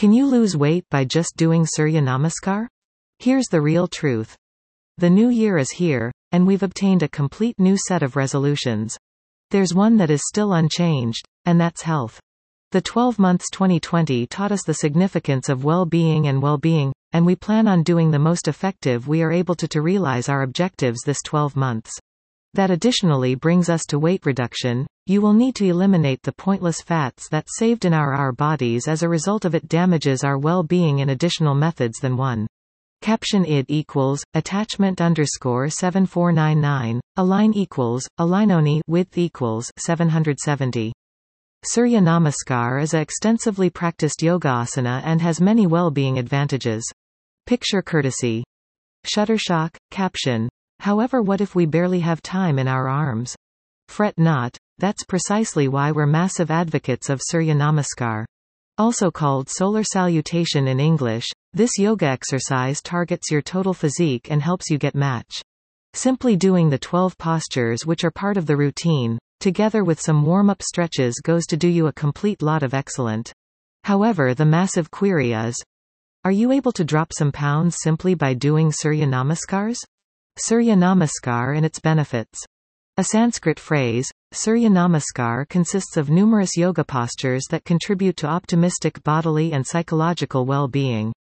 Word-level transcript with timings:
Can 0.00 0.14
you 0.14 0.24
lose 0.24 0.56
weight 0.56 0.86
by 0.90 1.04
just 1.04 1.36
doing 1.36 1.66
Surya 1.66 2.00
Namaskar? 2.00 2.66
Here's 3.18 3.48
the 3.48 3.60
real 3.60 3.86
truth. 3.86 4.34
The 4.96 5.10
new 5.10 5.28
year 5.28 5.58
is 5.58 5.72
here, 5.72 6.10
and 6.32 6.46
we've 6.46 6.62
obtained 6.62 7.02
a 7.02 7.08
complete 7.08 7.58
new 7.58 7.76
set 7.76 8.02
of 8.02 8.16
resolutions. 8.16 8.96
There's 9.50 9.74
one 9.74 9.98
that 9.98 10.08
is 10.08 10.22
still 10.26 10.54
unchanged, 10.54 11.26
and 11.44 11.60
that's 11.60 11.82
health. 11.82 12.18
The 12.70 12.80
12 12.80 13.18
months 13.18 13.50
2020 13.52 14.26
taught 14.28 14.52
us 14.52 14.62
the 14.64 14.72
significance 14.72 15.50
of 15.50 15.64
well-being 15.64 16.28
and 16.28 16.40
well-being, 16.40 16.94
and 17.12 17.26
we 17.26 17.36
plan 17.36 17.68
on 17.68 17.82
doing 17.82 18.10
the 18.10 18.18
most 18.18 18.48
effective 18.48 19.06
we 19.06 19.20
are 19.20 19.32
able 19.32 19.54
to 19.56 19.68
to 19.68 19.82
realize 19.82 20.30
our 20.30 20.40
objectives 20.40 21.02
this 21.04 21.20
12 21.26 21.56
months. 21.56 21.92
That 22.54 22.70
additionally 22.70 23.36
brings 23.36 23.68
us 23.68 23.86
to 23.86 23.98
weight 23.98 24.26
reduction. 24.26 24.86
You 25.06 25.20
will 25.20 25.32
need 25.32 25.54
to 25.56 25.66
eliminate 25.66 26.22
the 26.22 26.32
pointless 26.32 26.80
fats 26.80 27.28
that 27.28 27.48
saved 27.48 27.84
in 27.84 27.94
our 27.94 28.12
our 28.14 28.32
bodies 28.32 28.88
as 28.88 29.02
a 29.02 29.08
result 29.08 29.44
of 29.44 29.54
it 29.54 29.68
damages 29.68 30.24
our 30.24 30.36
well-being 30.36 30.98
in 30.98 31.10
additional 31.10 31.54
methods 31.54 31.98
than 32.00 32.16
one. 32.16 32.46
Caption 33.02 33.46
id 33.46 33.66
equals, 33.68 34.22
attachment 34.34 35.00
underscore 35.00 35.70
7499, 35.70 37.00
align 37.16 37.54
equals, 37.54 38.06
alignoni 38.18 38.80
width 38.88 39.16
equals 39.16 39.70
770. 39.78 40.92
Surya 41.64 42.00
Namaskar 42.00 42.82
is 42.82 42.94
a 42.94 43.00
extensively 43.00 43.70
practiced 43.70 44.22
yoga 44.22 44.48
asana 44.48 45.00
and 45.04 45.22
has 45.22 45.40
many 45.40 45.66
well-being 45.66 46.18
advantages. 46.18 46.82
Picture 47.46 47.80
courtesy. 47.80 48.42
Shutterstock, 49.06 49.76
caption, 49.90 50.48
However 50.80 51.20
what 51.20 51.42
if 51.42 51.54
we 51.54 51.66
barely 51.66 52.00
have 52.00 52.22
time 52.22 52.58
in 52.58 52.66
our 52.66 52.88
arms? 52.88 53.36
Fret 53.88 54.18
not, 54.18 54.56
that's 54.78 55.04
precisely 55.04 55.68
why 55.68 55.92
we're 55.92 56.06
massive 56.06 56.50
advocates 56.50 57.10
of 57.10 57.20
Surya 57.22 57.54
Namaskar. 57.54 58.24
Also 58.78 59.10
called 59.10 59.50
solar 59.50 59.84
salutation 59.84 60.66
in 60.66 60.80
English, 60.80 61.26
this 61.52 61.76
yoga 61.78 62.06
exercise 62.06 62.80
targets 62.80 63.30
your 63.30 63.42
total 63.42 63.74
physique 63.74 64.30
and 64.30 64.40
helps 64.40 64.70
you 64.70 64.78
get 64.78 64.94
match. 64.94 65.42
Simply 65.92 66.34
doing 66.34 66.70
the 66.70 66.78
12 66.78 67.18
postures 67.18 67.84
which 67.84 68.02
are 68.02 68.10
part 68.10 68.38
of 68.38 68.46
the 68.46 68.56
routine, 68.56 69.18
together 69.38 69.84
with 69.84 70.00
some 70.00 70.24
warm-up 70.24 70.62
stretches 70.62 71.20
goes 71.22 71.44
to 71.48 71.58
do 71.58 71.68
you 71.68 71.88
a 71.88 71.92
complete 71.92 72.40
lot 72.40 72.62
of 72.62 72.72
excellent. 72.72 73.34
However 73.84 74.32
the 74.32 74.46
massive 74.46 74.90
query 74.90 75.34
is, 75.34 75.62
are 76.24 76.32
you 76.32 76.52
able 76.52 76.72
to 76.72 76.84
drop 76.84 77.12
some 77.12 77.32
pounds 77.32 77.76
simply 77.82 78.14
by 78.14 78.32
doing 78.32 78.72
Surya 78.72 79.06
Namaskars? 79.06 79.76
Surya 80.42 80.74
Namaskar 80.74 81.54
and 81.54 81.66
its 81.66 81.80
benefits. 81.80 82.42
A 82.96 83.04
Sanskrit 83.04 83.60
phrase, 83.60 84.10
Surya 84.32 84.70
Namaskar 84.70 85.46
consists 85.46 85.98
of 85.98 86.08
numerous 86.08 86.56
yoga 86.56 86.82
postures 86.82 87.44
that 87.50 87.66
contribute 87.66 88.16
to 88.16 88.26
optimistic 88.26 89.02
bodily 89.02 89.52
and 89.52 89.66
psychological 89.66 90.46
well-being. 90.46 91.12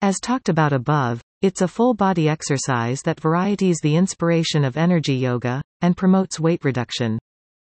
As 0.00 0.20
talked 0.20 0.48
about 0.48 0.72
above, 0.72 1.20
it's 1.42 1.60
a 1.60 1.66
full-body 1.66 2.28
exercise 2.28 3.02
that 3.02 3.18
varieties 3.18 3.78
the 3.82 3.96
inspiration 3.96 4.64
of 4.64 4.76
energy 4.76 5.14
yoga, 5.14 5.60
and 5.80 5.96
promotes 5.96 6.38
weight 6.38 6.64
reduction. 6.64 7.18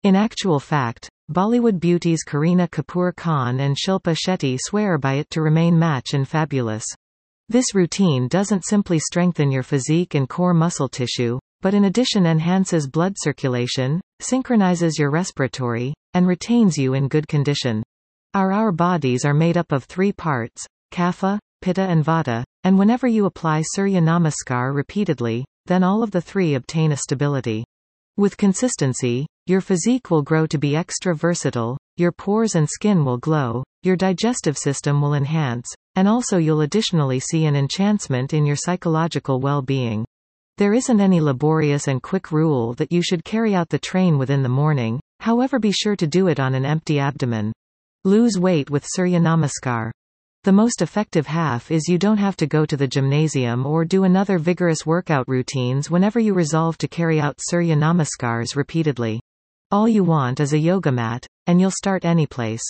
In 0.04 0.16
actual 0.16 0.62
fact, 0.62 1.10
Bollywood 1.30 1.82
beauties 1.82 2.24
Kareena 2.26 2.70
Kapoor 2.70 3.14
Khan 3.14 3.60
and 3.60 3.76
Shilpa 3.76 4.16
Shetty 4.16 4.58
swear 4.62 4.98
by 4.98 5.16
it 5.16 5.30
to 5.32 5.42
remain 5.42 5.78
match 5.78 6.14
and 6.14 6.26
fabulous. 6.26 6.86
This 7.50 7.76
routine 7.76 8.28
doesn't 8.28 8.66
simply 8.66 9.00
strengthen 9.00 9.52
your 9.52 9.64
physique 9.64 10.16
and 10.16 10.30
core 10.30 10.54
muscle 10.54 10.88
tissue, 10.88 11.40
but 11.62 11.74
in 11.74 11.86
addition 11.86 12.26
enhances 12.26 12.88
blood 12.88 13.16
circulation, 13.18 14.02
synchronizes 14.20 14.98
your 14.98 15.12
respiratory, 15.12 15.94
and 16.14 16.28
retains 16.28 16.78
you 16.78 16.94
in 16.94 17.08
good 17.08 17.28
condition. 17.28 17.84
Our 18.34 18.52
our 18.52 18.72
bodies 18.72 19.26
are 19.26 19.34
made 19.34 19.58
up 19.58 19.72
of 19.72 19.84
three 19.84 20.12
parts, 20.12 20.66
kapha, 20.92 21.40
pitta 21.62 21.82
and 21.82 22.04
vata, 22.04 22.44
and 22.64 22.78
whenever 22.78 23.08
you 23.08 23.26
apply 23.26 23.64
Surya 23.64 24.02
Namaskar 24.02 24.74
repeatedly, 24.74 25.46
then 25.66 25.84
all 25.84 26.04
of 26.04 26.12
the 26.12 26.22
three 26.22 26.56
obtain 26.56 26.92
a 26.92 26.98
stability. 26.98 27.64
With 28.18 28.38
consistency, 28.38 29.28
your 29.46 29.62
physique 29.62 30.10
will 30.10 30.22
grow 30.22 30.46
to 30.48 30.58
be 30.58 30.76
extra 30.76 31.16
versatile, 31.16 31.78
your 31.98 32.12
pores 32.12 32.56
and 32.56 32.70
skin 32.70 33.06
will 33.06 33.18
glow, 33.18 33.64
your 33.84 33.96
digestive 33.96 34.58
system 34.58 35.02
will 35.02 35.14
enhance, 35.14 35.68
and 35.96 36.08
also 36.08 36.38
you'll 36.38 36.62
additionally 36.62 37.20
see 37.20 37.46
an 37.46 37.56
enhancement 37.56 38.34
in 38.34 38.46
your 38.46 38.56
psychological 38.56 39.40
well-being. 39.40 40.06
There 40.58 40.74
isn't 40.74 41.00
any 41.00 41.20
laborious 41.20 41.88
and 41.88 42.04
quick 42.04 42.32
rule 42.32 42.74
that 42.76 42.92
you 42.92 43.02
should 43.02 43.24
carry 43.24 43.56
out 43.56 43.70
the 43.70 43.80
train 43.80 44.18
within 44.18 44.44
the 44.44 44.50
morning, 44.50 45.00
however 45.20 45.58
be 45.58 45.72
sure 45.72 45.96
to 45.96 46.06
do 46.06 46.28
it 46.28 46.40
on 46.40 46.54
an 46.54 46.66
empty 46.66 47.00
abdomen. 47.00 47.52
Lose 48.04 48.38
weight 48.38 48.70
with 48.70 48.86
Surya 48.88 49.20
Namaskar. 49.20 49.92
The 50.44 50.52
most 50.52 50.82
effective 50.82 51.28
half 51.28 51.70
is 51.70 51.88
you 51.88 51.98
don't 51.98 52.18
have 52.18 52.36
to 52.38 52.48
go 52.48 52.66
to 52.66 52.76
the 52.76 52.88
gymnasium 52.88 53.66
or 53.66 53.86
do 53.86 54.04
another 54.04 54.40
vigorous 54.40 54.86
workout 54.86 55.28
routines 55.28 55.92
whenever 55.92 56.20
you 56.20 56.34
resolve 56.34 56.78
to 56.80 56.88
carry 56.88 57.20
out 57.20 57.40
Surya 57.40 57.76
Namaskars 57.76 58.56
repeatedly. 58.56 59.22
All 59.70 59.88
you 59.88 60.04
want 60.04 60.40
is 60.40 60.54
a 60.54 60.58
yoga 60.58 60.92
mat, 60.92 61.26
and 61.46 61.62
you'll 61.62 61.72
start 61.72 62.06
any 62.06 62.26
place. 62.26 62.64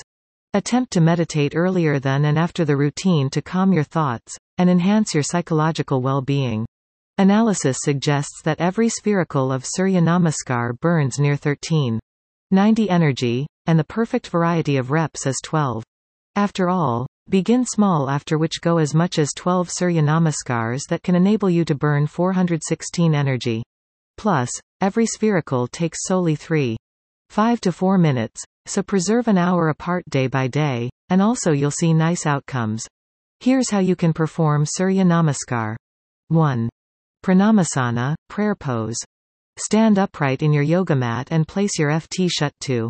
Attempt 0.53 0.91
to 0.91 0.99
meditate 0.99 1.55
earlier 1.55 1.97
than 1.97 2.25
and 2.25 2.37
after 2.37 2.65
the 2.65 2.75
routine 2.75 3.29
to 3.29 3.41
calm 3.41 3.71
your 3.71 3.85
thoughts, 3.85 4.37
and 4.57 4.69
enhance 4.69 5.13
your 5.13 5.23
psychological 5.23 6.01
well-being. 6.01 6.65
Analysis 7.17 7.77
suggests 7.79 8.41
that 8.43 8.59
every 8.59 8.89
spherical 8.89 9.49
of 9.49 9.65
Surya 9.65 10.01
Namaskar 10.01 10.77
burns 10.81 11.19
near 11.19 11.37
13. 11.37 12.01
90 12.51 12.89
energy, 12.89 13.47
and 13.65 13.79
the 13.79 13.85
perfect 13.85 14.27
variety 14.27 14.75
of 14.75 14.91
reps 14.91 15.25
is 15.25 15.39
12. 15.41 15.85
After 16.35 16.67
all, 16.67 17.07
begin 17.29 17.65
small 17.65 18.09
after 18.09 18.37
which 18.37 18.59
go 18.59 18.77
as 18.77 18.93
much 18.93 19.19
as 19.19 19.31
12 19.37 19.69
Surya 19.71 20.01
Namaskars 20.01 20.81
that 20.89 21.01
can 21.01 21.15
enable 21.15 21.49
you 21.49 21.63
to 21.63 21.75
burn 21.75 22.07
416 22.07 23.15
energy. 23.15 23.63
Plus, 24.17 24.49
every 24.81 25.05
spherical 25.05 25.65
takes 25.67 25.99
solely 26.03 26.35
3. 26.35 26.75
5 27.31 27.61
to 27.61 27.71
4 27.71 27.97
minutes, 27.97 28.43
so 28.65 28.83
preserve 28.83 29.29
an 29.29 29.37
hour 29.37 29.69
apart 29.69 30.03
day 30.09 30.27
by 30.27 30.49
day, 30.49 30.89
and 31.07 31.21
also 31.21 31.53
you'll 31.53 31.71
see 31.71 31.93
nice 31.93 32.25
outcomes. 32.25 32.85
Here's 33.39 33.69
how 33.69 33.79
you 33.79 33.95
can 33.95 34.11
perform 34.11 34.65
Surya 34.65 35.05
Namaskar. 35.05 35.77
1. 36.27 36.69
Pranamasana, 37.23 38.15
prayer 38.27 38.53
pose. 38.53 38.97
Stand 39.57 39.97
upright 39.97 40.41
in 40.41 40.51
your 40.51 40.63
yoga 40.63 40.93
mat 40.93 41.29
and 41.31 41.47
place 41.47 41.79
your 41.79 41.89
FT 41.91 42.27
shut 42.29 42.51
to 42.63 42.89